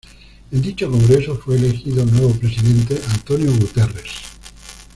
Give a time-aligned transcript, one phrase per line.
[0.51, 4.23] En dicho Congreso, fue elegido nuevo presidente Antonio Guterres.